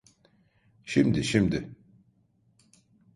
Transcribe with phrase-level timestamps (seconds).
[0.85, 1.69] Şimdi, şimdi!